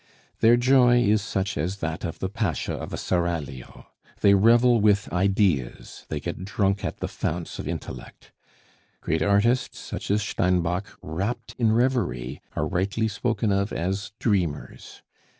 [0.39, 3.85] Their joy is such as that of the pasha of a seraglio;
[4.21, 8.31] they revel with ideas, they get drunk at the founts of intellect.
[9.01, 15.03] Great artists, such as Steinbock, wrapped in reverie, are rightly spoken of as dreamers.